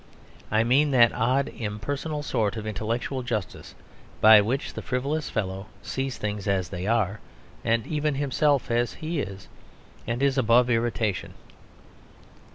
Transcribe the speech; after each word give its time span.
I 0.49 0.63
mean 0.63 0.89
that 0.89 1.13
odd 1.13 1.49
impersonal 1.49 2.23
sort 2.23 2.57
of 2.57 2.65
intellectual 2.65 3.21
justice, 3.21 3.75
by 4.19 4.41
which 4.41 4.73
the 4.73 4.81
frivolous 4.81 5.29
fellow 5.29 5.67
sees 5.83 6.17
things 6.17 6.47
as 6.47 6.69
they 6.69 6.87
are 6.87 7.19
and 7.63 7.85
even 7.85 8.15
himself 8.15 8.71
as 8.71 8.93
he 8.93 9.19
is; 9.19 9.47
and 10.07 10.23
is 10.23 10.39
above 10.39 10.71
irritation. 10.71 11.35